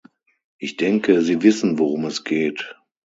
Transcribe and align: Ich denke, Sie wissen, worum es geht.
Ich 0.57 0.77
denke, 0.77 1.21
Sie 1.21 1.43
wissen, 1.43 1.77
worum 1.77 2.05
es 2.05 2.23
geht. 2.23 2.75